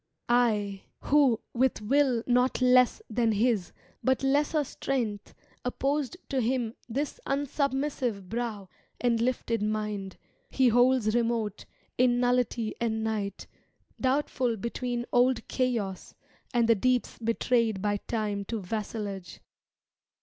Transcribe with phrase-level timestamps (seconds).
[0.29, 3.71] "A ^\*\ V V c:*> ViJi^ I, who, with will not less Than His
[4.03, 8.67] but lesser strength, opposed to Him This unsubmissive brow
[8.99, 10.17] and lifted mind.
[10.49, 11.65] He holds remote,
[11.99, 13.45] in nullity and night
[13.99, 16.15] Doubtful between old Chaos,
[16.51, 19.39] and the deeps Betrayed by Time to vassalage.